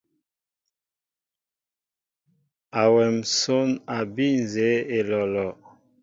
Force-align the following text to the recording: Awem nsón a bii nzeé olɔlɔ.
Awem 2.81 3.15
nsón 3.25 3.69
a 3.95 3.97
bii 4.13 4.35
nzeé 4.43 4.75
olɔlɔ. 4.97 5.45